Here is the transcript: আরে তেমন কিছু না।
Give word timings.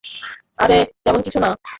আরে 0.59 0.77
তেমন 1.03 1.19
কিছু 1.25 1.39
না। 1.39 1.49